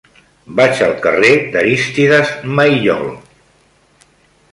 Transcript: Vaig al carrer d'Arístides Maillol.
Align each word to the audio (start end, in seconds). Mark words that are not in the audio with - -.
Vaig 0.59 0.79
al 0.85 0.95
carrer 1.03 1.29
d'Arístides 1.55 2.31
Maillol. 2.61 3.07